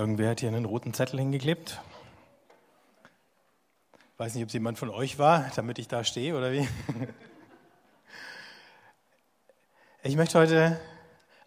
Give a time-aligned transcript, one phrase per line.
[0.00, 1.78] Irgendwer hat hier einen roten Zettel hingeklebt.
[4.14, 6.66] Ich weiß nicht, ob es jemand von euch war, damit ich da stehe oder wie.
[10.02, 10.80] Ich möchte heute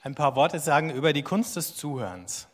[0.03, 2.47] ein paar Worte sagen über die Kunst des Zuhörens.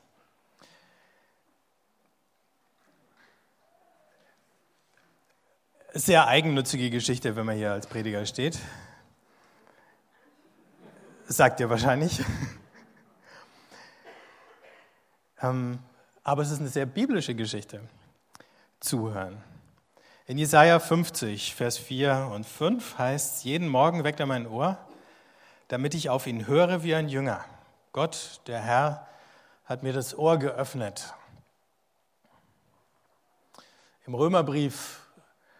[5.91, 8.57] Sehr eigennützige Geschichte, wenn man hier als Prediger steht.
[11.27, 12.21] Sagt ihr wahrscheinlich.
[15.41, 15.79] Ähm,
[16.29, 17.81] aber es ist eine sehr biblische Geschichte.
[18.79, 19.41] Zuhören.
[20.27, 24.77] In Jesaja 50, Vers 4 und 5 heißt: Jeden Morgen weckt er mein Ohr,
[25.69, 27.43] damit ich auf ihn höre wie ein Jünger.
[27.93, 29.07] Gott, der Herr,
[29.65, 31.15] hat mir das Ohr geöffnet.
[34.05, 35.01] Im Römerbrief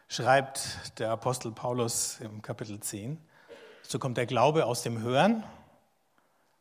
[0.07, 3.17] schreibt der Apostel Paulus im Kapitel 10,
[3.81, 5.43] so kommt der Glaube aus dem Hören,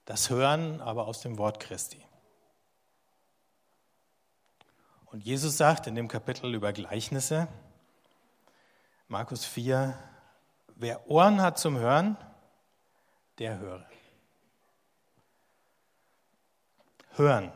[0.06, 2.07] das Hören aber aus dem Wort Christi.
[5.10, 7.48] Und Jesus sagt in dem Kapitel über Gleichnisse,
[9.08, 9.98] Markus 4,
[10.76, 12.18] wer Ohren hat zum Hören,
[13.38, 13.86] der höre.
[17.12, 17.52] Hören.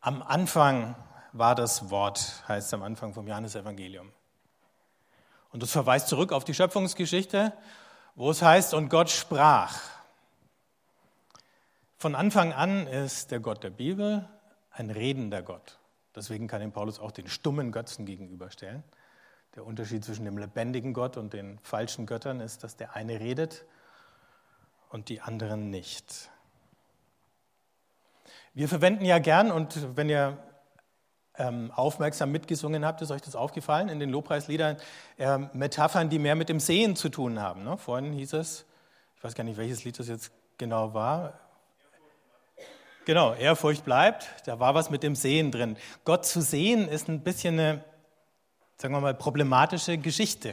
[0.00, 0.96] Am Anfang
[1.32, 4.10] war das Wort, heißt am Anfang vom Johannesevangelium.
[5.52, 7.52] Und das verweist zurück auf die Schöpfungsgeschichte,
[8.16, 9.78] wo es heißt, und Gott sprach.
[11.98, 14.28] Von Anfang an ist der Gott der Bibel
[14.78, 15.78] ein redender Gott.
[16.14, 18.82] Deswegen kann ihm Paulus auch den stummen Götzen gegenüberstellen.
[19.54, 23.64] Der Unterschied zwischen dem lebendigen Gott und den falschen Göttern ist, dass der eine redet
[24.90, 26.30] und die anderen nicht.
[28.54, 30.38] Wir verwenden ja gern, und wenn ihr
[31.36, 34.76] ähm, aufmerksam mitgesungen habt, ist euch das aufgefallen, in den Lobpreisliedern
[35.18, 37.64] äh, Metaphern, die mehr mit dem Sehen zu tun haben.
[37.64, 37.76] Ne?
[37.76, 38.66] Vorhin hieß es,
[39.16, 41.38] ich weiß gar nicht, welches Lied das jetzt genau war,
[43.08, 44.28] Genau, Ehrfurcht bleibt.
[44.44, 45.78] Da war was mit dem Sehen drin.
[46.04, 47.82] Gott zu sehen ist ein bisschen eine,
[48.76, 50.52] sagen wir mal, problematische Geschichte.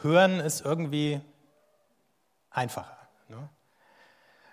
[0.00, 1.20] Hören ist irgendwie
[2.50, 2.96] einfacher.
[3.28, 3.48] Ne?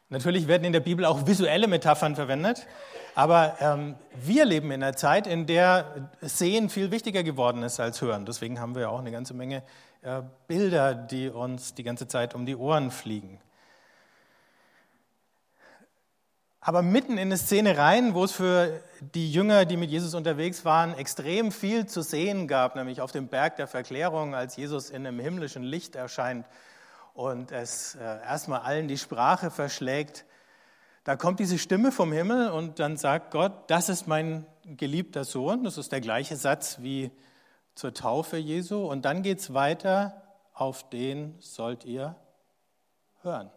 [0.09, 2.67] Natürlich werden in der Bibel auch visuelle Metaphern verwendet,
[3.15, 8.01] aber ähm, wir leben in einer Zeit, in der Sehen viel wichtiger geworden ist als
[8.01, 8.27] Hören.
[8.27, 9.63] Deswegen haben wir auch eine ganze Menge
[10.03, 13.39] äh, Bilder, die uns die ganze Zeit um die Ohren fliegen.
[16.61, 18.81] Aber mitten in eine Szene rein, wo es für
[19.13, 23.27] die Jünger, die mit Jesus unterwegs waren, extrem viel zu sehen gab, nämlich auf dem
[23.27, 26.45] Berg der Verklärung, als Jesus in einem himmlischen Licht erscheint
[27.13, 30.25] und es äh, erstmal allen die Sprache verschlägt.
[31.03, 35.63] Da kommt diese Stimme vom Himmel und dann sagt Gott, das ist mein geliebter Sohn.
[35.63, 37.11] Das ist der gleiche Satz wie
[37.73, 38.85] zur Taufe Jesu.
[38.85, 40.21] Und dann geht es weiter,
[40.53, 42.15] auf den sollt ihr
[43.21, 43.49] hören.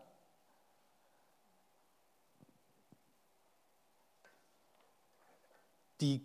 [6.03, 6.21] Die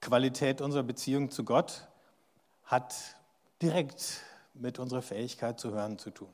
[0.00, 1.86] Qualität unserer Beziehung zu Gott
[2.64, 2.94] hat
[3.60, 4.20] direkt
[4.54, 6.28] mit unserer Fähigkeit zu hören zu tun.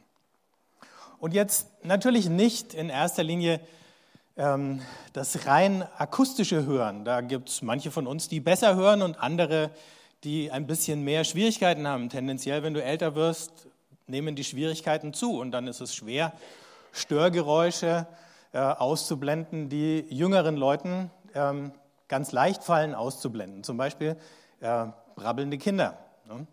[1.19, 3.61] Und jetzt natürlich nicht in erster Linie
[4.37, 7.05] ähm, das rein akustische Hören.
[7.05, 9.71] Da gibt es manche von uns, die besser hören und andere,
[10.25, 12.09] die ein bisschen mehr Schwierigkeiten haben.
[12.09, 13.69] Tendenziell, wenn du älter wirst,
[14.07, 16.33] nehmen die Schwierigkeiten zu und dann ist es schwer,
[16.93, 18.07] Störgeräusche
[18.53, 21.73] äh, auszublenden, die jüngeren Leuten ähm,
[22.13, 23.65] ganz leicht fallen, auszublenden.
[23.65, 24.19] Zum Beispiel
[24.61, 25.97] äh, brabbelnde Kinder.
[26.29, 26.47] Ne?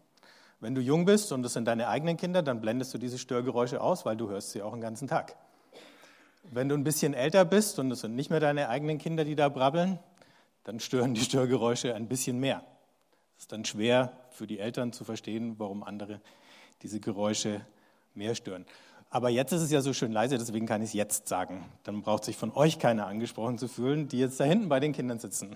[0.62, 3.82] Wenn du jung bist und es sind deine eigenen Kinder, dann blendest du diese Störgeräusche
[3.82, 5.36] aus, weil du hörst sie auch den ganzen Tag.
[6.44, 9.36] Wenn du ein bisschen älter bist und es sind nicht mehr deine eigenen Kinder, die
[9.36, 10.00] da brabbeln,
[10.64, 12.64] dann stören die Störgeräusche ein bisschen mehr.
[13.36, 16.22] Es ist dann schwer für die Eltern zu verstehen, warum andere
[16.84, 17.60] diese Geräusche
[18.14, 18.66] mehr stören.
[19.12, 21.66] Aber jetzt ist es ja so schön leise, deswegen kann ich es jetzt sagen.
[21.84, 24.94] Dann braucht sich von euch keiner angesprochen zu fühlen, die jetzt da hinten bei den
[24.94, 25.56] Kindern sitzen.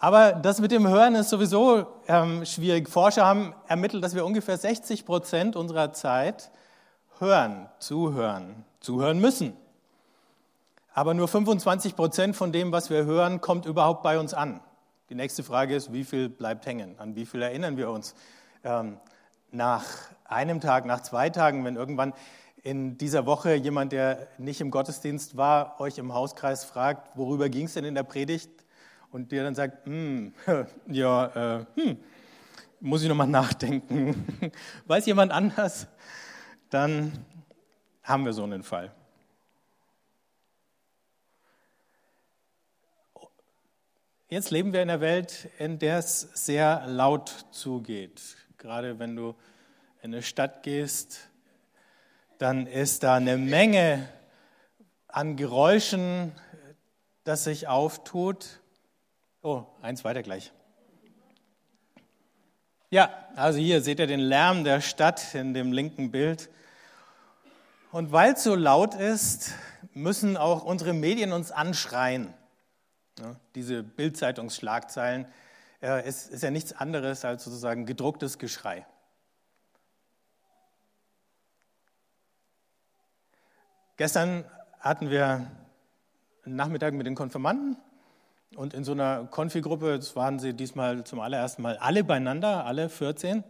[0.00, 2.90] Aber das mit dem Hören ist sowieso ähm, schwierig.
[2.90, 6.50] Forscher haben ermittelt, dass wir ungefähr 60 Prozent unserer Zeit
[7.20, 9.56] hören, zuhören, zuhören müssen.
[10.92, 14.60] Aber nur 25 Prozent von dem, was wir hören, kommt überhaupt bei uns an.
[15.10, 16.98] Die nächste Frage ist, wie viel bleibt hängen?
[16.98, 18.14] An wie viel erinnern wir uns?
[18.62, 18.98] Ähm,
[19.52, 19.84] nach
[20.24, 22.12] einem Tag, nach zwei Tagen, wenn irgendwann
[22.62, 27.66] in dieser Woche jemand, der nicht im Gottesdienst war, euch im Hauskreis fragt, worüber ging
[27.66, 28.50] es denn in der Predigt?
[29.12, 30.32] Und der dann sagt, hm,
[30.86, 31.98] ja, äh, hm,
[32.80, 34.26] muss ich nochmal nachdenken.
[34.86, 35.86] Weiß jemand anders?
[36.70, 37.12] Dann
[38.02, 38.92] haben wir so einen Fall.
[44.28, 48.36] Jetzt leben wir in einer Welt, in der es sehr laut zugeht.
[48.56, 49.34] Gerade wenn du
[50.04, 51.30] in eine Stadt gehst,
[52.36, 54.06] dann ist da eine Menge
[55.08, 56.32] an Geräuschen,
[57.24, 58.60] das sich auftut.
[59.40, 60.52] Oh, eins weiter gleich.
[62.90, 66.50] Ja, also hier seht ihr den Lärm der Stadt in dem linken Bild.
[67.90, 69.52] Und weil es so laut ist,
[69.94, 72.34] müssen auch unsere Medien uns anschreien.
[73.20, 75.24] Ja, diese Bildzeitungsschlagzeilen
[75.80, 78.84] äh, ist, ist ja nichts anderes als sozusagen gedrucktes Geschrei.
[83.96, 84.44] Gestern
[84.80, 85.46] hatten wir
[86.44, 87.76] einen Nachmittag mit den Konfirmanden
[88.56, 92.88] und in so einer Konfigruppe, das waren sie diesmal zum allerersten Mal alle beieinander, alle
[92.88, 93.44] 14,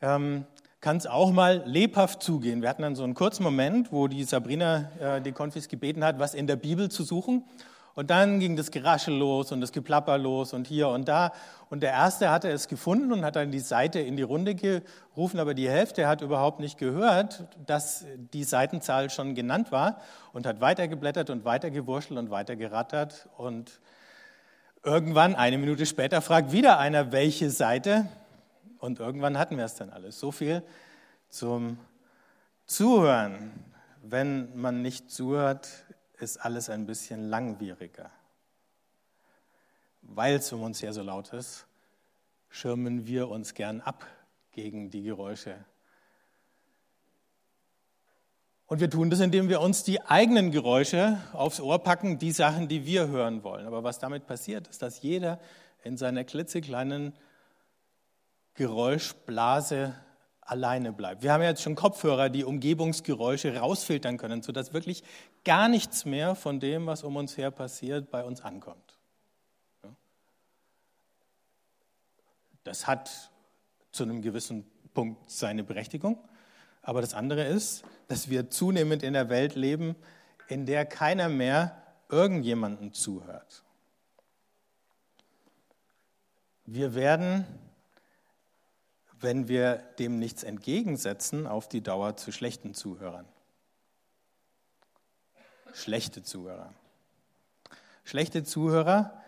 [0.00, 0.46] ähm,
[0.80, 2.62] kann es auch mal lebhaft zugehen.
[2.62, 6.18] Wir hatten dann so einen kurzen Moment, wo die Sabrina äh, die Konfis gebeten hat,
[6.18, 7.44] was in der Bibel zu suchen.
[7.94, 11.32] Und dann ging das Geraschel los und das Geplapper los und hier und da.
[11.68, 15.38] Und der Erste hatte es gefunden und hat dann die Seite in die Runde gerufen,
[15.38, 20.00] aber die Hälfte hat überhaupt nicht gehört, dass die Seitenzahl schon genannt war
[20.32, 23.28] und hat weitergeblättert und weitergewurschtelt und weitergerattert.
[23.36, 23.80] Und
[24.82, 28.06] irgendwann, eine Minute später, fragt wieder einer, welche Seite.
[28.78, 30.18] Und irgendwann hatten wir es dann alles.
[30.18, 30.62] So viel
[31.28, 31.78] zum
[32.66, 33.52] Zuhören.
[34.02, 35.68] Wenn man nicht zuhört,
[36.22, 38.10] ist alles ein bisschen langwieriger.
[40.02, 41.66] Weil es um uns her so laut ist,
[42.48, 44.06] schirmen wir uns gern ab
[44.52, 45.64] gegen die Geräusche.
[48.66, 52.68] Und wir tun das, indem wir uns die eigenen Geräusche aufs Ohr packen, die Sachen,
[52.68, 53.66] die wir hören wollen.
[53.66, 55.38] Aber was damit passiert, ist, dass jeder
[55.82, 57.12] in seiner klitzekleinen
[58.54, 59.94] Geräuschblase
[60.42, 61.22] alleine bleibt.
[61.22, 65.02] Wir haben jetzt schon Kopfhörer, die Umgebungsgeräusche rausfiltern können, sodass wirklich
[65.44, 68.98] gar nichts mehr von dem, was um uns her passiert, bei uns ankommt.
[72.64, 73.30] Das hat
[73.90, 76.18] zu einem gewissen Punkt seine Berechtigung.
[76.82, 79.94] Aber das andere ist, dass wir zunehmend in der Welt leben,
[80.48, 83.64] in der keiner mehr irgendjemandem zuhört.
[86.64, 87.46] Wir werden
[89.22, 93.26] wenn wir dem nichts entgegensetzen, auf die Dauer zu schlechten Zuhörern.
[95.72, 96.72] Schlechte Zuhörer.
[98.04, 99.22] Schlechte Zuhörer,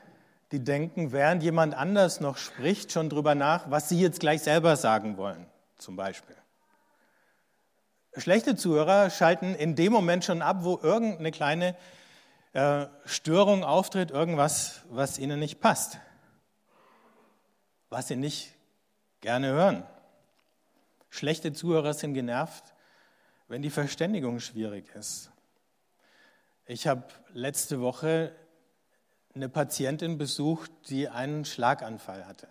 [0.52, 4.76] die denken, während jemand anders noch spricht, schon drüber nach, was sie jetzt gleich selber
[4.76, 5.46] sagen wollen,
[5.78, 6.36] zum Beispiel.
[8.16, 11.76] Schlechte Zuhörer schalten in dem Moment schon ab, wo irgendeine kleine
[12.52, 15.98] äh, Störung auftritt, irgendwas, was ihnen nicht passt,
[17.90, 18.53] was sie nicht
[19.24, 19.86] gerne hören.
[21.08, 22.74] Schlechte Zuhörer sind genervt,
[23.48, 25.30] wenn die Verständigung schwierig ist.
[26.66, 28.36] Ich habe letzte Woche
[29.34, 32.48] eine Patientin besucht, die einen Schlaganfall hatte.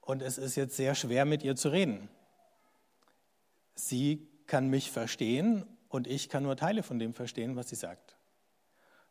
[0.00, 2.08] Und es ist jetzt sehr schwer, mit ihr zu reden.
[3.76, 8.16] Sie kann mich verstehen und ich kann nur Teile von dem verstehen, was sie sagt.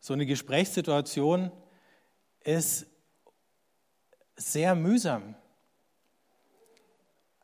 [0.02, 1.54] So eine Gesprächssituation
[2.44, 2.91] ist
[4.36, 5.36] sehr mühsam.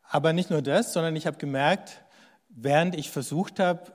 [0.04, 2.04] Aber nicht nur das, sondern ich habe gemerkt,
[2.50, 3.92] während ich versucht habe,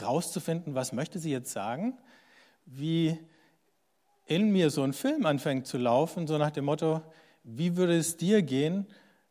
[0.00, 1.98] rauszufinden, was möchte sie jetzt sagen,
[2.66, 3.18] wie
[4.26, 7.02] in mir so ein Film anfängt zu laufen, so nach dem Motto,
[7.42, 8.86] wie würde es dir gehen,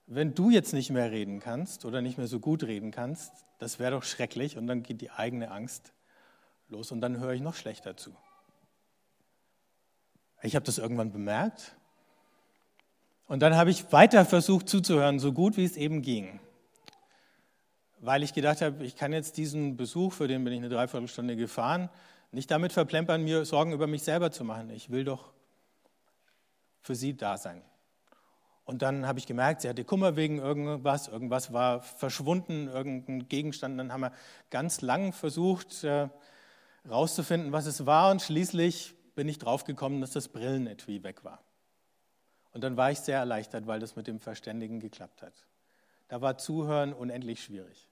[0.07, 3.31] wenn du jetzt nicht mehr reden kannst oder nicht mehr so gut reden kannst?
[3.59, 5.93] Das wäre doch schrecklich und dann geht die eigene Angst
[6.67, 8.15] los und dann höre ich noch schlechter zu.
[10.41, 11.75] Ich habe das irgendwann bemerkt.
[13.27, 16.39] Und dann habe ich weiter versucht zuzuhören, so gut wie es eben ging.
[17.99, 21.35] Weil ich gedacht habe, ich kann jetzt diesen Besuch, für den bin ich eine Dreiviertelstunde
[21.35, 21.89] gefahren,
[22.31, 24.69] nicht damit verplempern, mir Sorgen über mich selber zu machen.
[24.69, 25.31] Ich will doch
[26.81, 27.61] für sie da sein.
[28.65, 33.79] Und dann habe ich gemerkt, sie hatte Kummer wegen irgendwas, irgendwas war verschwunden, irgendein Gegenstand.
[33.79, 34.13] Dann haben wir
[34.51, 35.83] ganz lang versucht,
[36.83, 38.11] herauszufinden, äh, was es war.
[38.11, 41.43] Und schließlich bin ich draufgekommen, dass das Brillenetui weg war.
[42.53, 45.33] Und dann war ich sehr erleichtert, weil das mit dem Verständigen geklappt hat.
[46.07, 47.89] Da war Zuhören unendlich schwierig.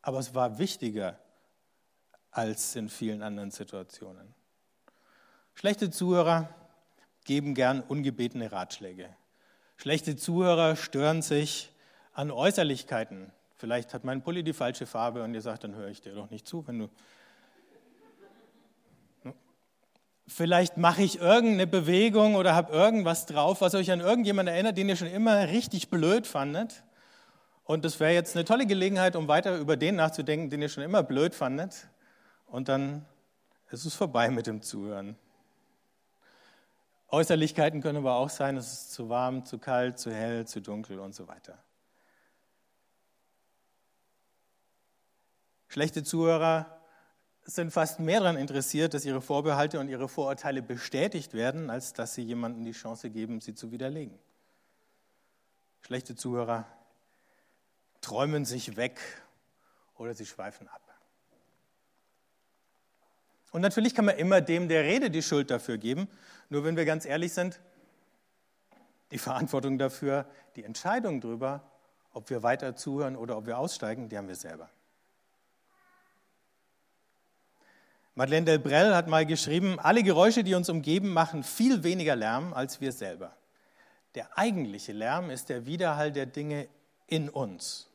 [0.00, 1.18] Aber es war wichtiger
[2.30, 4.32] als in vielen anderen Situationen.
[5.54, 6.48] Schlechte Zuhörer
[7.24, 9.12] geben gern ungebetene Ratschläge.
[9.76, 11.72] Schlechte Zuhörer stören sich
[12.12, 13.32] an Äußerlichkeiten.
[13.56, 16.30] Vielleicht hat mein Pulli die falsche Farbe und ihr sagt, dann höre ich dir doch
[16.30, 16.88] nicht zu, wenn du
[20.32, 24.88] Vielleicht mache ich irgendeine Bewegung oder habe irgendwas drauf, was euch an irgendjemanden erinnert, den
[24.88, 26.84] ihr schon immer richtig blöd fandet.
[27.64, 30.84] Und das wäre jetzt eine tolle Gelegenheit, um weiter über den nachzudenken, den ihr schon
[30.84, 31.88] immer blöd fandet.
[32.46, 33.04] Und dann
[33.72, 35.16] ist es vorbei mit dem Zuhören.
[37.08, 41.00] Äußerlichkeiten können aber auch sein, es ist zu warm, zu kalt, zu hell, zu dunkel
[41.00, 41.58] und so weiter.
[45.66, 46.79] Schlechte Zuhörer
[47.44, 52.14] sind fast mehr daran interessiert, dass ihre Vorbehalte und ihre Vorurteile bestätigt werden, als dass
[52.14, 54.18] sie jemandem die Chance geben, sie zu widerlegen.
[55.80, 56.66] Schlechte Zuhörer
[58.00, 59.00] träumen sich weg
[59.96, 60.80] oder sie schweifen ab.
[63.52, 66.08] Und natürlich kann man immer dem, der Rede, die Schuld dafür geben.
[66.48, 67.60] Nur wenn wir ganz ehrlich sind,
[69.10, 71.68] die Verantwortung dafür, die Entscheidung darüber,
[72.12, 74.70] ob wir weiter zuhören oder ob wir aussteigen, die haben wir selber.
[78.14, 82.80] Madeleine Delbrel hat mal geschrieben, alle Geräusche, die uns umgeben, machen viel weniger Lärm als
[82.80, 83.36] wir selber.
[84.14, 86.68] Der eigentliche Lärm ist der Widerhall der Dinge
[87.06, 87.88] in uns.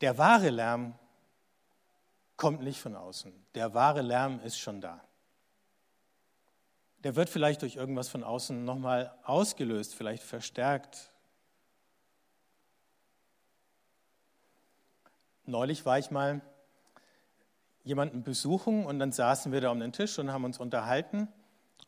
[0.00, 0.94] Der wahre Lärm
[2.36, 3.32] kommt nicht von außen.
[3.54, 5.00] Der wahre Lärm ist schon da.
[7.04, 11.11] Der wird vielleicht durch irgendwas von außen nochmal ausgelöst, vielleicht verstärkt.
[15.52, 16.40] Neulich war ich mal
[17.84, 21.28] jemanden besuchen und dann saßen wir da um den Tisch und haben uns unterhalten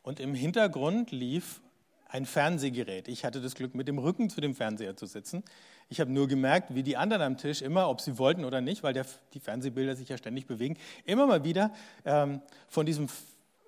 [0.03, 1.61] und im Hintergrund lief
[2.07, 3.07] ein Fernsehgerät.
[3.07, 5.43] Ich hatte das Glück, mit dem Rücken zu dem Fernseher zu sitzen.
[5.89, 8.83] Ich habe nur gemerkt, wie die anderen am Tisch immer, ob sie wollten oder nicht,
[8.83, 11.73] weil der, die Fernsehbilder sich ja ständig bewegen, immer mal wieder
[12.05, 13.07] ähm, von diesem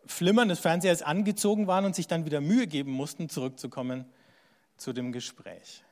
[0.05, 4.05] Flimmern des Fernsehers angezogen waren und sich dann wieder Mühe geben mussten, zurückzukommen
[4.77, 5.83] zu dem Gespräch.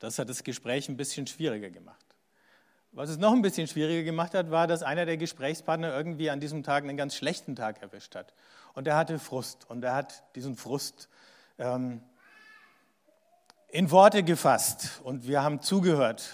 [0.00, 2.03] Das hat das Gespräch ein bisschen schwieriger gemacht.
[2.96, 6.38] Was es noch ein bisschen schwieriger gemacht hat, war, dass einer der Gesprächspartner irgendwie an
[6.38, 8.32] diesem Tag einen ganz schlechten Tag erwischt hat.
[8.72, 9.68] Und er hatte Frust.
[9.68, 11.08] Und er hat diesen Frust
[11.58, 12.02] ähm,
[13.66, 15.00] in Worte gefasst.
[15.02, 16.30] Und wir haben zugehört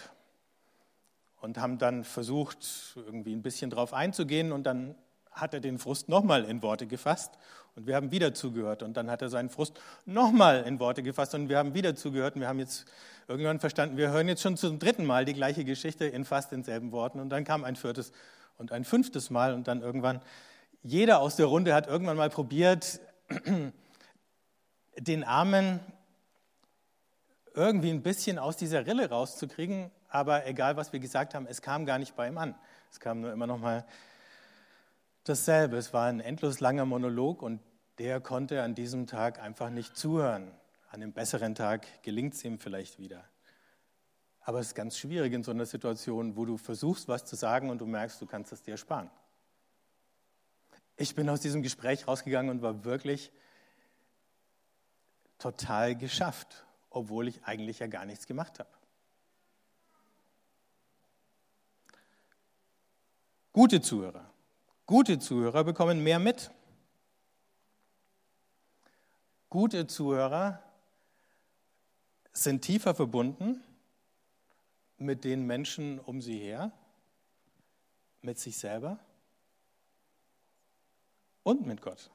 [1.41, 4.53] und haben dann versucht, irgendwie ein bisschen drauf einzugehen.
[4.53, 4.97] Und dann
[5.31, 7.39] hat er den Frust nochmal in Worte gefasst
[7.77, 8.83] und wir haben wieder zugehört.
[8.83, 11.35] Und dann hat er seinen Frust nochmal in Worte gefasst.
[11.35, 12.35] Und wir haben wieder zugehört.
[12.35, 12.85] Und wir haben jetzt
[13.29, 16.93] irgendwann verstanden, wir hören jetzt schon zum dritten Mal die gleiche Geschichte in fast denselben
[16.93, 17.21] Worten.
[17.21, 18.13] Und dann kam ein viertes
[18.59, 19.55] und ein fünftes Mal.
[19.55, 20.21] Und dann irgendwann,
[20.83, 23.01] jeder aus der Runde hat irgendwann mal probiert,
[24.99, 25.81] den Armen
[27.55, 31.87] irgendwie ein bisschen aus dieser Rille rauszukriegen, aber egal, was wir gesagt haben, es kam
[31.87, 32.55] gar nicht bei ihm an.
[32.91, 33.85] Es kam nur immer noch mal
[35.25, 35.77] dasselbe.
[35.77, 37.61] Es war ein endlos langer Monolog und
[37.99, 40.51] der konnte an diesem Tag einfach nicht zuhören.
[40.89, 43.25] An einem besseren Tag gelingt es ihm vielleicht wieder.
[44.41, 47.71] Aber es ist ganz schwierig in so einer Situation, wo du versuchst, was zu sagen
[47.71, 49.11] und du merkst, du kannst es dir sparen.
[50.97, 53.33] Ich bin aus diesem Gespräch rausgegangen und war wirklich
[55.39, 58.71] total geschafft, obwohl ich eigentlich ja gar nichts gemacht habe.
[63.53, 64.30] Gute Zuhörer.
[64.91, 66.51] Gute Zuhörer bekommen mehr mit.
[69.49, 70.61] Gute Zuhörer
[72.33, 73.63] sind tiefer verbunden
[74.97, 76.73] mit den Menschen um sie her,
[78.21, 78.99] mit sich selber
[81.45, 82.11] und mit Gott.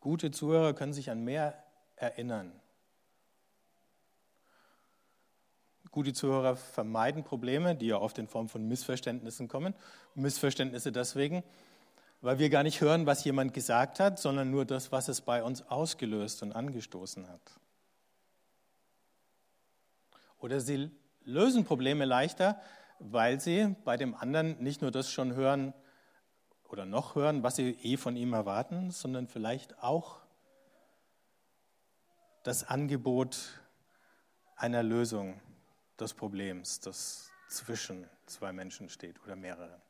[0.00, 1.62] Gute Zuhörer können sich an mehr
[1.96, 2.58] erinnern.
[5.92, 9.74] Gute Zuhörer vermeiden Probleme, die ja oft in Form von Missverständnissen kommen.
[10.14, 11.44] Missverständnisse deswegen,
[12.22, 15.42] weil wir gar nicht hören, was jemand gesagt hat, sondern nur das, was es bei
[15.42, 17.60] uns ausgelöst und angestoßen hat.
[20.38, 20.90] Oder sie
[21.24, 22.58] lösen Probleme leichter,
[22.98, 25.74] weil sie bei dem anderen nicht nur das schon hören,
[26.70, 30.20] oder noch hören, was sie eh von ihm erwarten, sondern vielleicht auch
[32.44, 33.60] das Angebot
[34.56, 35.38] einer Lösung
[35.98, 39.80] des Problems, das zwischen zwei Menschen steht oder mehreren.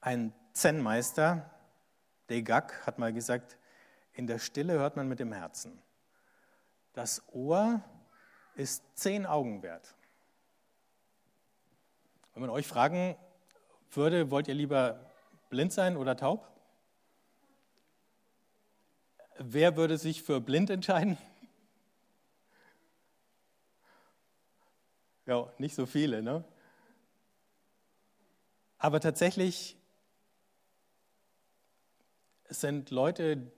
[0.00, 1.50] Ein Zen-Meister,
[2.28, 3.56] Degak, hat mal gesagt,
[4.12, 5.82] in der Stille hört man mit dem Herzen.
[6.92, 7.82] Das Ohr
[8.54, 9.94] ist zehn Augen wert.
[12.32, 13.16] Wenn man euch fragen
[13.90, 15.10] würde, wollt ihr lieber
[15.48, 16.53] blind sein oder taub?
[19.38, 21.18] Wer würde sich für blind entscheiden?
[25.26, 26.44] Ja, nicht so viele, ne?
[28.78, 29.76] Aber tatsächlich
[32.48, 33.50] sind Leute,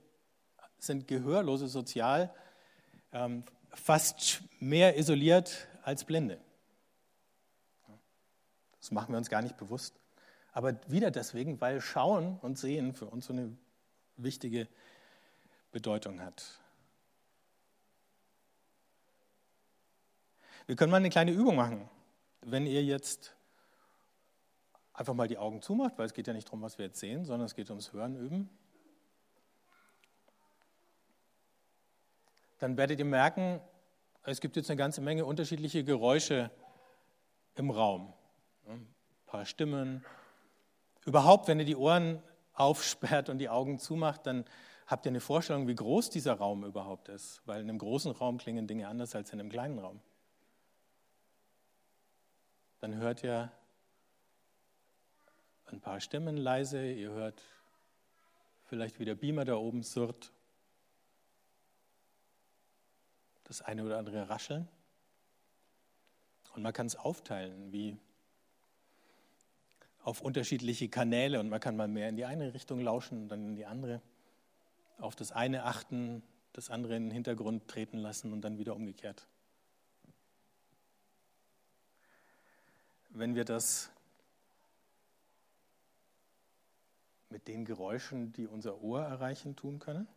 [0.79, 2.33] sind Gehörlose sozial
[3.11, 3.43] ähm,
[3.73, 6.39] fast mehr isoliert als Blinde.
[8.79, 9.99] Das machen wir uns gar nicht bewusst.
[10.53, 13.55] Aber wieder deswegen, weil Schauen und Sehen für uns so eine
[14.15, 14.67] wichtige
[15.71, 16.59] Bedeutung hat.
[20.65, 21.89] Wir können mal eine kleine Übung machen.
[22.41, 23.35] Wenn ihr jetzt
[24.93, 27.25] einfach mal die Augen zumacht, weil es geht ja nicht darum, was wir jetzt sehen,
[27.25, 28.49] sondern es geht ums Hören üben.
[32.59, 33.61] dann werdet ihr merken,
[34.23, 36.51] es gibt jetzt eine ganze Menge unterschiedliche Geräusche
[37.55, 38.13] im Raum.
[38.67, 38.87] Ein
[39.25, 40.03] paar Stimmen.
[41.05, 42.21] Überhaupt, wenn ihr die Ohren
[42.53, 44.43] aufsperrt und die Augen zumacht, dann
[44.87, 47.41] habt ihr eine Vorstellung, wie groß dieser Raum überhaupt ist.
[47.45, 49.99] Weil in einem großen Raum klingen Dinge anders als in einem kleinen Raum.
[52.79, 53.51] Dann hört ihr
[55.65, 57.43] ein paar Stimmen leise, ihr hört
[58.65, 60.31] vielleicht wie der Beamer da oben surrt,
[63.43, 64.67] das eine oder andere Rascheln.
[66.53, 67.97] Und man kann es aufteilen, wie
[70.01, 73.43] auf unterschiedliche Kanäle und man kann mal mehr in die eine Richtung lauschen und dann
[73.43, 74.01] in die andere.
[74.97, 76.23] Auf das eine achten,
[76.53, 79.27] das andere in den Hintergrund treten lassen und dann wieder umgekehrt.
[83.09, 83.89] Wenn wir das
[87.29, 90.07] mit den Geräuschen, die unser Ohr erreichen, tun können?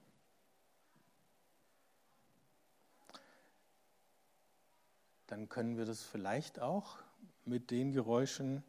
[5.27, 6.99] Dann können wir das vielleicht auch
[7.45, 8.65] mit den Geräuschen,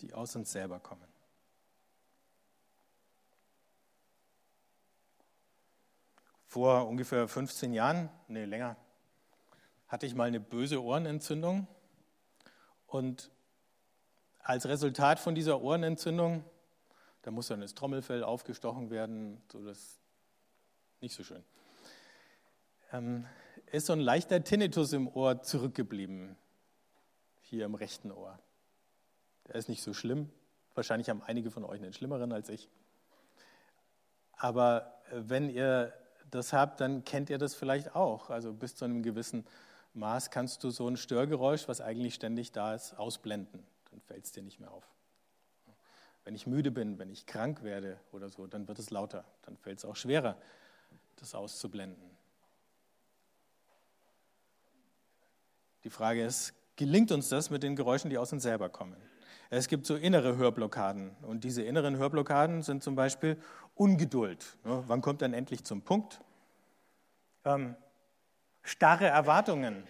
[0.00, 1.11] die aus uns selber kommen.
[6.52, 8.76] Vor ungefähr 15 Jahren, nee, länger,
[9.88, 11.66] hatte ich mal eine böse Ohrenentzündung.
[12.86, 13.30] Und
[14.40, 16.44] als Resultat von dieser Ohrenentzündung
[17.22, 19.98] da muss dann das Trommelfell aufgestochen werden, so das
[21.00, 21.42] nicht so schön.
[22.92, 23.26] Ähm,
[23.70, 26.36] ist so ein leichter Tinnitus im Ohr zurückgeblieben,
[27.40, 28.38] hier im rechten Ohr.
[29.46, 30.30] Der ist nicht so schlimm.
[30.74, 32.68] Wahrscheinlich haben einige von euch einen schlimmeren als ich.
[34.32, 35.94] Aber äh, wenn ihr
[36.32, 38.30] das habt, dann kennt ihr das vielleicht auch.
[38.30, 39.46] Also bis zu einem gewissen
[39.94, 43.62] Maß kannst du so ein Störgeräusch, was eigentlich ständig da ist, ausblenden.
[43.90, 44.84] Dann fällt es dir nicht mehr auf.
[46.24, 49.24] Wenn ich müde bin, wenn ich krank werde oder so, dann wird es lauter.
[49.42, 50.36] Dann fällt es auch schwerer,
[51.16, 52.10] das auszublenden.
[55.84, 58.96] Die Frage ist, gelingt uns das mit den Geräuschen, die aus uns selber kommen?
[59.50, 63.36] Es gibt so innere Hörblockaden und diese inneren Hörblockaden sind zum Beispiel
[63.82, 64.46] Ungeduld.
[64.62, 66.20] Wann kommt dann endlich zum Punkt?
[67.44, 67.74] Ähm,
[68.62, 69.82] starre Erwartungen.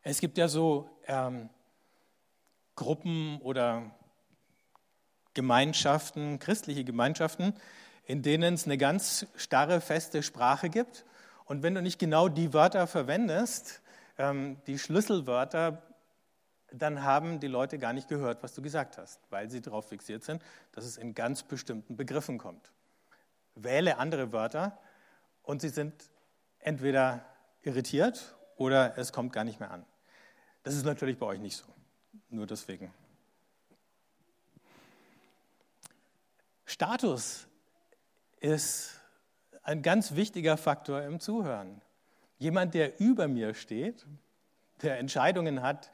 [0.00, 1.50] Es gibt ja so ähm,
[2.74, 3.90] Gruppen oder
[5.34, 7.52] Gemeinschaften, christliche Gemeinschaften,
[8.06, 11.04] in denen es eine ganz starre, feste Sprache gibt.
[11.44, 13.82] Und wenn du nicht genau die Wörter verwendest,
[14.16, 15.82] ähm, die Schlüsselwörter,
[16.72, 20.24] dann haben die Leute gar nicht gehört, was du gesagt hast, weil sie darauf fixiert
[20.24, 22.72] sind, dass es in ganz bestimmten Begriffen kommt.
[23.54, 24.78] Wähle andere Wörter
[25.42, 26.10] und sie sind
[26.58, 27.24] entweder
[27.62, 29.84] irritiert oder es kommt gar nicht mehr an.
[30.62, 31.66] Das ist natürlich bei euch nicht so.
[32.30, 32.92] Nur deswegen.
[36.64, 37.46] Status
[38.40, 39.00] ist
[39.62, 41.80] ein ganz wichtiger Faktor im Zuhören.
[42.38, 44.06] Jemand, der über mir steht,
[44.82, 45.90] der Entscheidungen hat,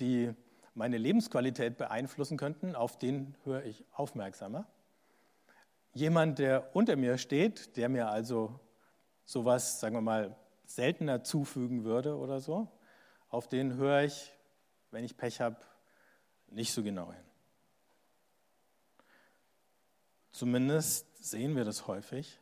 [0.00, 0.32] die
[0.74, 4.66] meine Lebensqualität beeinflussen könnten, auf den höre ich aufmerksamer.
[5.94, 8.60] Jemand, der unter mir steht, der mir also
[9.24, 12.68] sowas, sagen wir mal, seltener zufügen würde oder so,
[13.28, 14.32] auf den höre ich
[14.96, 15.58] wenn ich Pech habe,
[16.48, 17.22] nicht so genau hin.
[20.32, 22.38] Zumindest sehen wir das häufig,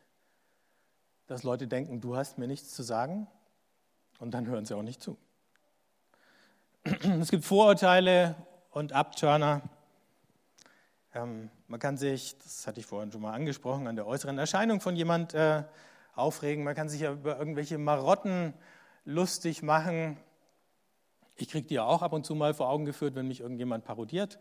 [1.26, 3.26] dass Leute denken, du hast mir nichts zu sagen
[4.20, 5.16] und dann hören sie auch nicht zu.
[7.20, 8.34] Es gibt Vorurteile
[8.70, 9.62] und Abturner.
[11.14, 14.82] Ähm, man kann sich, das hatte ich vorhin schon mal angesprochen, an der äußeren Erscheinung
[14.82, 15.62] von jemand äh,
[16.14, 16.62] aufregen.
[16.62, 18.52] Man kann sich ja über irgendwelche Marotten
[19.06, 20.18] lustig machen.
[21.36, 23.84] Ich kriege die ja auch ab und zu mal vor Augen geführt, wenn mich irgendjemand
[23.84, 24.38] parodiert.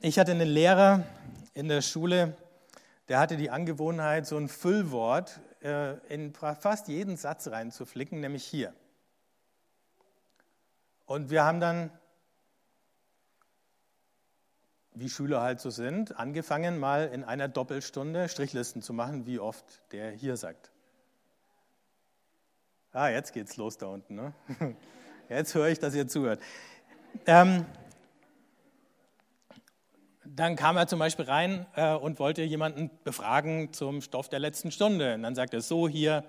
[0.00, 1.02] Ich hatte einen Lehrer
[1.54, 2.36] in der Schule,
[3.08, 5.40] der hatte die Angewohnheit, so ein Füllwort
[6.08, 8.72] in fast jeden Satz reinzuflicken, nämlich hier.
[11.06, 11.90] Und wir haben dann,
[14.94, 19.82] wie Schüler halt so sind, angefangen, mal in einer Doppelstunde Strichlisten zu machen, wie oft
[19.92, 20.70] der hier sagt.
[22.92, 24.14] Ah, jetzt geht's los da unten.
[24.14, 24.32] Ne?
[25.28, 26.40] Jetzt höre ich, dass ihr zuhört.
[27.26, 27.66] Ähm,
[30.34, 34.70] dann kam er zum Beispiel rein äh, und wollte jemanden befragen zum Stoff der letzten
[34.70, 35.14] Stunde.
[35.14, 36.24] Und dann sagt er so hier,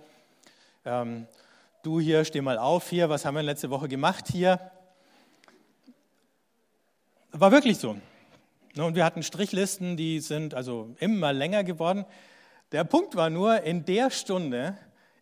[0.86, 1.28] ähm,
[1.84, 4.60] du hier, steh mal auf hier, was haben wir letzte Woche gemacht hier?
[7.32, 7.98] War wirklich so.
[8.76, 12.06] Ne, und wir hatten Strichlisten, die sind also immer länger geworden.
[12.72, 14.78] Der Punkt war nur, in der Stunde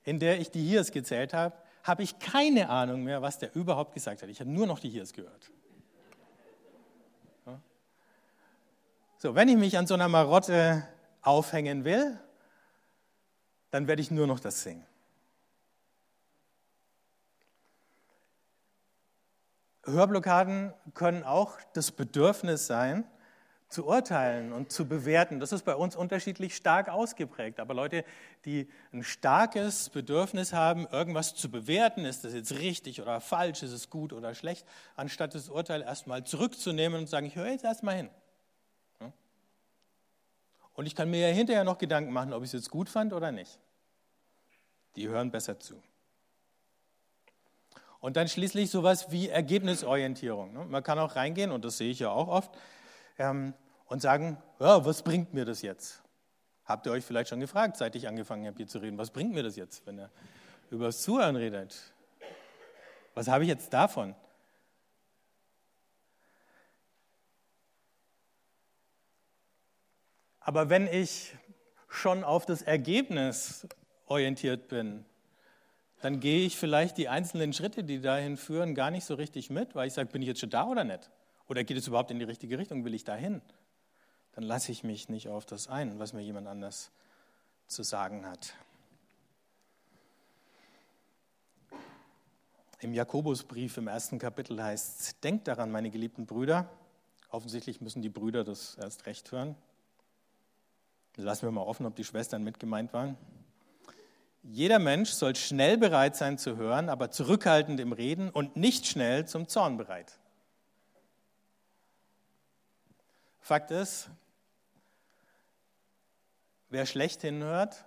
[0.06, 3.94] in der ich die Hiers gezählt habe, habe ich keine Ahnung mehr, was der überhaupt
[3.94, 4.30] gesagt hat.
[4.30, 5.52] Ich habe nur noch die Hiers gehört.
[9.18, 10.88] So, wenn ich mich an so einer Marotte
[11.22, 12.20] aufhängen will,
[13.72, 14.86] dann werde ich nur noch das singen.
[19.86, 23.06] Hörblockaden können auch das Bedürfnis sein,
[23.70, 25.40] zu urteilen und zu bewerten.
[25.40, 27.60] Das ist bei uns unterschiedlich stark ausgeprägt.
[27.60, 28.06] Aber Leute,
[28.46, 33.72] die ein starkes Bedürfnis haben, irgendwas zu bewerten, ist das jetzt richtig oder falsch, ist
[33.72, 37.66] es gut oder schlecht, anstatt das Urteil erstmal zurückzunehmen und zu sagen, ich höre jetzt
[37.66, 38.10] erstmal hin.
[40.76, 43.14] Und ich kann mir ja hinterher noch Gedanken machen, ob ich es jetzt gut fand
[43.14, 43.60] oder nicht.
[44.96, 45.82] Die hören besser zu.
[48.00, 50.54] Und dann schließlich sowas wie Ergebnisorientierung.
[50.54, 50.66] Ne?
[50.66, 52.52] Man kann auch reingehen, und das sehe ich ja auch oft,
[53.18, 53.54] ähm,
[53.88, 56.04] und sagen, ja, was bringt mir das jetzt?
[56.66, 59.34] Habt ihr euch vielleicht schon gefragt, seit ich angefangen habe, hier zu reden, was bringt
[59.34, 60.12] mir das jetzt, wenn er
[60.70, 61.94] über das Zuhören redet?
[63.14, 64.14] Was habe ich jetzt davon?
[70.46, 71.36] Aber wenn ich
[71.90, 73.68] schon auf das Ergebnis
[74.06, 75.04] orientiert bin,
[76.02, 79.74] dann gehe ich vielleicht die einzelnen Schritte, die dahin führen, gar nicht so richtig mit,
[79.74, 81.10] weil ich sage, bin ich jetzt schon da oder nicht?
[81.48, 82.86] Oder geht es überhaupt in die richtige Richtung?
[82.86, 83.42] Will ich dahin?
[84.34, 86.92] Dann lasse ich mich nicht auf das ein, was mir jemand anders
[87.66, 88.54] zu sagen hat.
[92.82, 96.70] Im Jakobusbrief im ersten Kapitel heißt es, denkt daran, meine geliebten Brüder.
[97.32, 99.56] Offensichtlich müssen die Brüder das erst recht hören.
[101.18, 103.18] Lassen wir mal offen, ob die Schwestern mit gemeint waren.
[104.44, 109.28] Jeder Mensch soll schnell bereit sein zu hören, aber zurückhaltend im Reden und nicht schnell
[109.28, 110.20] zum Zorn bereit.
[113.40, 114.10] Fakt ist,
[116.70, 117.86] wer schlecht hinhört,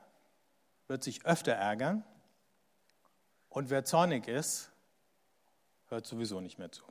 [0.88, 2.04] wird sich öfter ärgern
[3.50, 4.70] und wer zornig ist,
[5.88, 6.84] hört sowieso nicht mehr zu.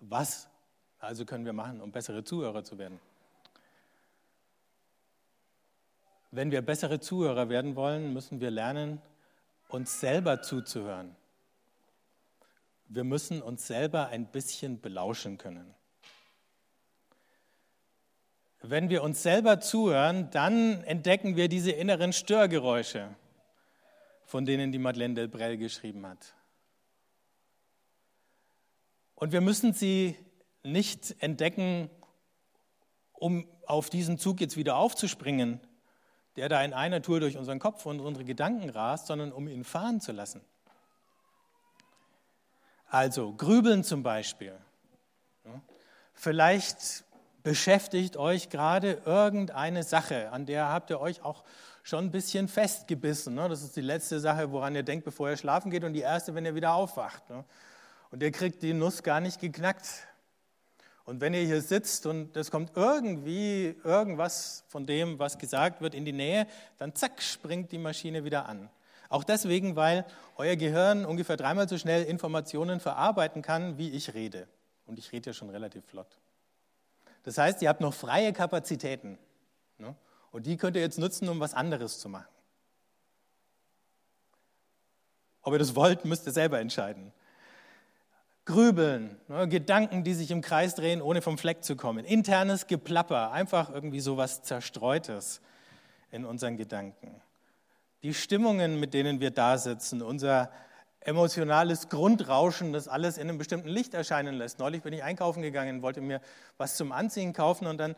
[0.00, 0.48] Was
[0.98, 3.00] also können wir machen, um bessere Zuhörer zu werden?
[6.30, 9.00] Wenn wir bessere Zuhörer werden wollen, müssen wir lernen,
[9.68, 11.16] uns selber zuzuhören.
[12.86, 15.74] Wir müssen uns selber ein bisschen belauschen können.
[18.60, 23.14] Wenn wir uns selber zuhören, dann entdecken wir diese inneren Störgeräusche,
[24.24, 26.34] von denen die Madeleine Delbrel geschrieben hat.
[29.14, 30.16] Und wir müssen sie
[30.62, 31.90] nicht entdecken,
[33.12, 35.60] um auf diesen Zug jetzt wieder aufzuspringen,
[36.36, 39.64] der da in einer Tour durch unseren Kopf und unsere Gedanken rast, sondern um ihn
[39.64, 40.40] fahren zu lassen.
[42.88, 44.56] Also Grübeln zum Beispiel.
[46.14, 47.04] Vielleicht
[47.42, 51.44] beschäftigt euch gerade irgendeine Sache, an der habt ihr euch auch
[51.82, 53.36] schon ein bisschen festgebissen.
[53.36, 56.34] Das ist die letzte Sache, woran ihr denkt, bevor ihr schlafen geht und die erste,
[56.34, 57.22] wenn ihr wieder aufwacht.
[58.10, 59.86] Und ihr kriegt die Nuss gar nicht geknackt.
[61.08, 65.94] Und wenn ihr hier sitzt und es kommt irgendwie irgendwas von dem, was gesagt wird,
[65.94, 68.68] in die Nähe, dann zack, springt die Maschine wieder an.
[69.08, 70.04] Auch deswegen, weil
[70.36, 74.48] euer Gehirn ungefähr dreimal so schnell Informationen verarbeiten kann, wie ich rede.
[74.84, 76.18] Und ich rede ja schon relativ flott.
[77.22, 79.16] Das heißt, ihr habt noch freie Kapazitäten.
[79.78, 79.94] Ne?
[80.30, 82.28] Und die könnt ihr jetzt nutzen, um was anderes zu machen.
[85.40, 87.14] Ob ihr das wollt, müsst ihr selber entscheiden.
[88.48, 92.06] Grübeln, ne, Gedanken, die sich im Kreis drehen, ohne vom Fleck zu kommen.
[92.06, 95.42] Internes Geplapper, einfach irgendwie so was Zerstreutes
[96.10, 97.20] in unseren Gedanken.
[98.02, 100.50] Die Stimmungen, mit denen wir da sitzen, unser
[101.08, 104.58] emotionales Grundrauschen, das alles in einem bestimmten Licht erscheinen lässt.
[104.58, 106.20] Neulich bin ich einkaufen gegangen, wollte mir
[106.58, 107.96] was zum Anziehen kaufen und dann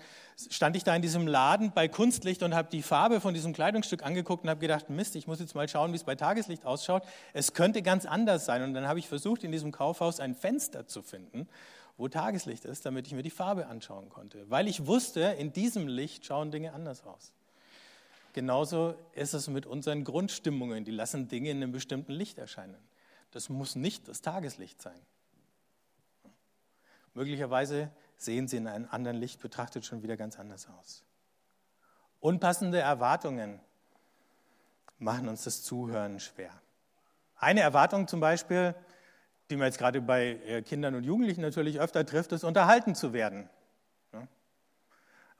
[0.49, 4.05] stand ich da in diesem Laden bei Kunstlicht und habe die Farbe von diesem Kleidungsstück
[4.05, 7.03] angeguckt und habe gedacht, Mist, ich muss jetzt mal schauen, wie es bei Tageslicht ausschaut.
[7.33, 10.87] Es könnte ganz anders sein und dann habe ich versucht, in diesem Kaufhaus ein Fenster
[10.87, 11.49] zu finden,
[11.99, 15.89] wo Tageslicht ist, damit ich mir die Farbe anschauen konnte, weil ich wusste, in diesem
[15.89, 17.33] Licht schauen Dinge anders aus.
[18.35, 22.77] Genauso ist es mit unseren Grundstimmungen, die lassen Dinge in einem bestimmten Licht erscheinen.
[23.31, 25.01] Das muss nicht das Tageslicht sein.
[27.15, 31.05] Möglicherweise sehen sie in einem anderen Licht betrachtet schon wieder ganz anders aus.
[32.21, 33.61] Unpassende Erwartungen
[34.99, 36.53] machen uns das Zuhören schwer.
[37.37, 38.75] Eine Erwartung zum Beispiel,
[39.49, 43.13] die man jetzt gerade bei äh, Kindern und Jugendlichen natürlich öfter trifft, ist unterhalten zu
[43.13, 43.49] werden.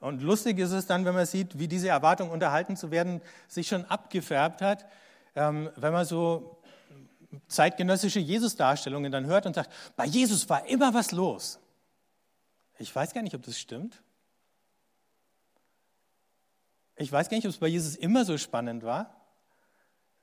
[0.01, 3.67] Und lustig ist es dann, wenn man sieht, wie diese Erwartung, unterhalten zu werden, sich
[3.67, 4.87] schon abgefärbt hat,
[5.35, 6.59] ähm, wenn man so
[7.47, 11.59] zeitgenössische Jesus-Darstellungen dann hört und sagt, bei Jesus war immer was los.
[12.77, 14.01] Ich weiß gar nicht, ob das stimmt.
[16.95, 19.15] Ich weiß gar nicht, ob es bei Jesus immer so spannend war.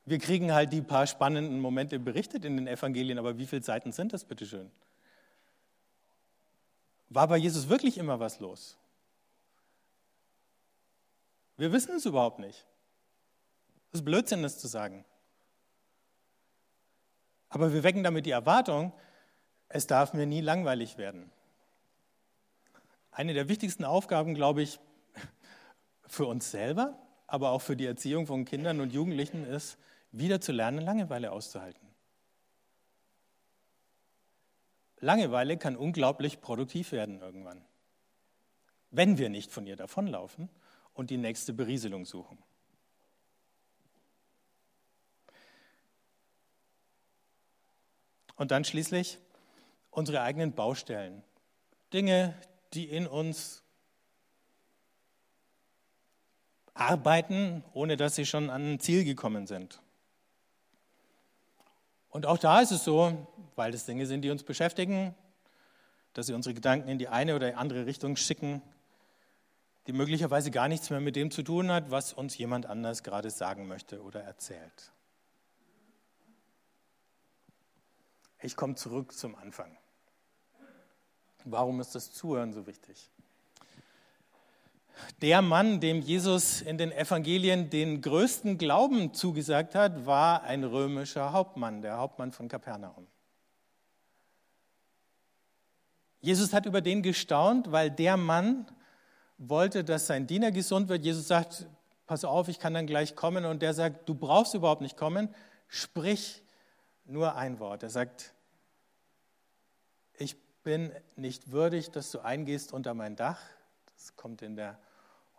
[0.04, 3.92] Wir kriegen halt die paar spannenden Momente berichtet in den Evangelien, aber wie viele Seiten
[3.92, 4.70] sind das bitte schön?
[7.10, 8.76] War bei Jesus wirklich immer was los?
[11.56, 12.66] Wir wissen es überhaupt nicht.
[13.92, 15.04] Es ist Blödsinn, das zu sagen.
[17.48, 18.92] Aber wir wecken damit die Erwartung,
[19.68, 21.30] es darf mir nie langweilig werden.
[23.10, 24.78] Eine der wichtigsten Aufgaben, glaube ich,
[26.06, 29.78] für uns selber, aber auch für die Erziehung von Kindern und Jugendlichen ist,
[30.12, 31.86] wieder zu lernen, Langeweile auszuhalten.
[35.00, 37.64] Langeweile kann unglaublich produktiv werden irgendwann,
[38.90, 40.48] wenn wir nicht von ihr davonlaufen
[40.92, 42.38] und die nächste Berieselung suchen.
[48.38, 49.18] Und dann schließlich
[49.90, 51.22] unsere eigenen Baustellen.
[51.92, 52.34] Dinge,
[52.72, 53.62] die in uns
[56.72, 59.82] arbeiten, ohne dass sie schon an ein Ziel gekommen sind.
[62.10, 65.14] Und auch da ist es so, weil das Dinge sind, die uns beschäftigen,
[66.14, 68.62] dass sie unsere Gedanken in die eine oder andere Richtung schicken,
[69.86, 73.30] die möglicherweise gar nichts mehr mit dem zu tun hat, was uns jemand anders gerade
[73.30, 74.92] sagen möchte oder erzählt.
[78.40, 79.76] Ich komme zurück zum Anfang.
[81.44, 83.10] Warum ist das Zuhören so wichtig?
[85.22, 91.32] Der Mann, dem Jesus in den Evangelien den größten Glauben zugesagt hat, war ein römischer
[91.32, 93.06] Hauptmann, der Hauptmann von Kapernaum.
[96.20, 98.66] Jesus hat über den gestaunt, weil der Mann
[99.38, 101.04] wollte, dass sein Diener gesund wird.
[101.04, 101.66] Jesus sagt,
[102.06, 103.44] pass auf, ich kann dann gleich kommen.
[103.44, 105.32] Und der sagt, du brauchst überhaupt nicht kommen,
[105.68, 106.42] sprich
[107.08, 107.82] nur ein Wort.
[107.82, 108.34] Er sagt,
[110.16, 113.40] ich bin nicht würdig, dass du eingehst unter mein Dach.
[113.94, 114.78] Das kommt in der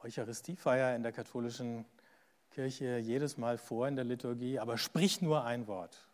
[0.04, 1.86] Eucharistiefeier in der katholischen
[2.52, 6.08] Kirche jedes Mal vor in der Liturgie, aber sprich nur ein Wort.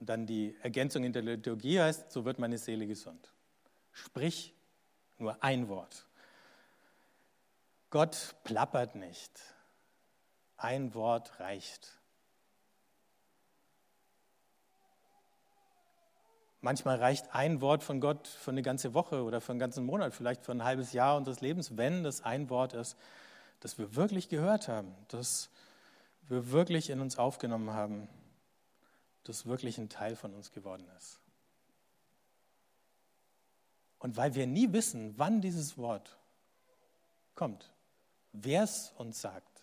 [0.00, 3.32] Und dann die Ergänzung in der Liturgie heißt, so wird meine Seele gesund.
[3.92, 4.54] Sprich
[5.18, 6.06] nur ein Wort.
[7.90, 9.40] Gott plappert nicht.
[10.56, 11.98] Ein Wort reicht.
[16.66, 20.12] Manchmal reicht ein Wort von Gott für eine ganze Woche oder für einen ganzen Monat,
[20.12, 22.96] vielleicht für ein halbes Jahr unseres Lebens, wenn das ein Wort ist,
[23.60, 25.48] das wir wirklich gehört haben, das
[26.26, 28.08] wir wirklich in uns aufgenommen haben,
[29.22, 31.20] das wirklich ein Teil von uns geworden ist.
[34.00, 36.18] Und weil wir nie wissen, wann dieses Wort
[37.36, 37.70] kommt,
[38.32, 39.62] wer es uns sagt,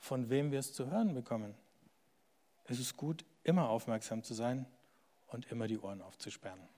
[0.00, 1.54] von wem wir es zu hören bekommen,
[2.66, 4.66] ist es gut, immer aufmerksam zu sein
[5.28, 6.68] und immer die Ohren aufzusperren.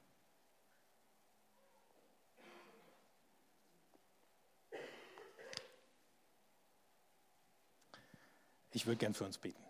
[8.72, 9.62] Ich würde gern für uns beten.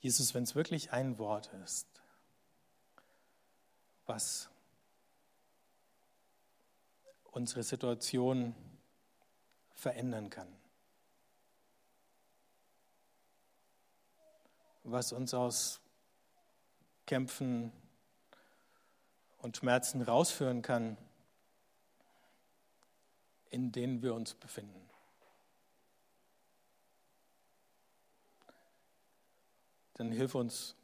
[0.00, 1.86] Jesus, wenn es wirklich ein Wort ist,
[4.06, 4.48] was
[7.24, 8.54] unsere Situation
[9.70, 10.57] verändern kann,
[14.90, 15.80] was uns aus
[17.06, 17.72] Kämpfen
[19.38, 20.96] und Schmerzen rausführen kann,
[23.50, 24.88] in denen wir uns befinden.
[29.94, 30.76] Dann hilf uns,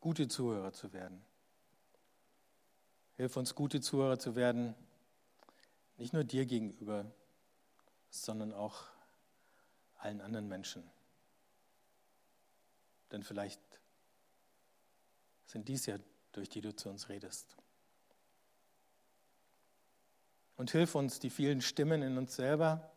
[0.00, 1.24] gute Zuhörer zu werden.
[3.16, 4.74] Hilf uns, gute Zuhörer zu werden,
[5.96, 7.06] nicht nur dir gegenüber,
[8.10, 8.84] sondern auch
[9.96, 10.90] allen anderen Menschen.
[13.12, 13.60] Denn vielleicht
[15.46, 15.98] sind dies ja,
[16.32, 17.56] durch die du zu uns redest.
[20.56, 22.90] Und hilf uns, die vielen Stimmen in uns selber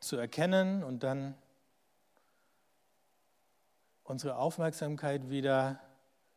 [0.00, 1.36] zu erkennen und dann
[4.04, 5.80] unsere Aufmerksamkeit wieder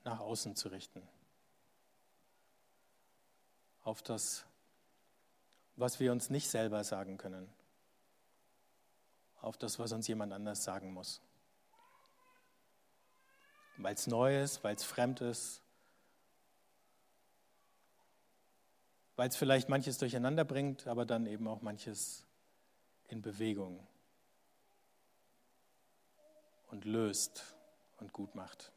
[0.04, 1.02] nach außen zu richten.
[3.84, 4.46] Auf das,
[5.76, 7.52] was wir uns nicht selber sagen können.
[9.42, 11.22] Auf das, was uns jemand anders sagen muss
[13.78, 15.62] weil es neu ist, weil es fremd ist,
[19.16, 22.26] weil es vielleicht manches durcheinander bringt, aber dann eben auch manches
[23.08, 23.86] in Bewegung
[26.72, 27.56] und löst
[28.00, 28.72] und gut macht.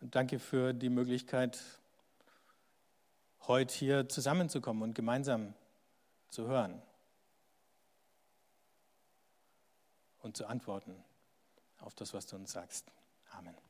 [0.00, 1.58] Und danke für die Möglichkeit,
[3.46, 5.54] heute hier zusammenzukommen und gemeinsam
[6.28, 6.80] zu hören
[10.20, 11.02] und zu antworten
[11.80, 12.90] auf das, was du uns sagst.
[13.30, 13.67] Amen.